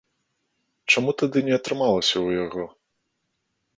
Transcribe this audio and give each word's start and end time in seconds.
Чаму 0.93 1.11
тады 1.23 1.39
не 1.49 1.53
атрымалася 1.59 2.13
ў 2.25 2.41
яго? 2.43 2.63